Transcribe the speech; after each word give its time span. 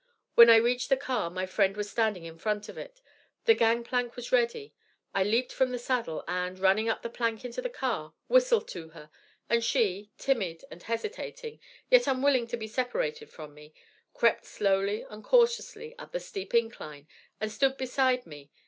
When 0.33 0.49
I 0.49 0.55
reached 0.55 0.89
the 0.89 0.97
car 0.97 1.29
my 1.29 1.45
friend 1.45 1.77
was 1.77 1.87
standing 1.91 2.25
in 2.25 2.39
front 2.39 2.67
of 2.69 2.75
it, 2.75 3.03
the 3.45 3.53
gang 3.53 3.83
plank 3.83 4.15
was 4.15 4.31
ready, 4.31 4.73
I 5.13 5.23
leaped 5.23 5.51
from 5.51 5.69
the 5.69 5.77
saddle, 5.77 6.23
and, 6.27 6.57
running 6.57 6.89
up 6.89 7.03
the 7.03 7.09
plank 7.11 7.45
into 7.45 7.61
the 7.61 7.69
car, 7.69 8.15
whistled 8.27 8.67
to 8.69 8.89
her; 8.89 9.11
and 9.47 9.63
she, 9.63 10.09
timid 10.17 10.65
and 10.71 10.81
hesitating, 10.81 11.59
yet 11.91 12.07
unwilling 12.07 12.47
to 12.47 12.57
be 12.57 12.65
separated 12.67 13.29
from 13.29 13.53
me, 13.53 13.75
crept 14.15 14.47
slowly 14.47 15.05
and 15.07 15.23
cautiously 15.23 15.93
up 15.99 16.13
the 16.13 16.19
steep 16.19 16.55
incline 16.55 17.07
and 17.39 17.51
stood 17.51 17.77
beside 17.77 18.25
me. 18.25 18.49